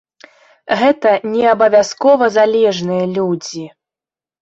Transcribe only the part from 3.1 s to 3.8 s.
людзі.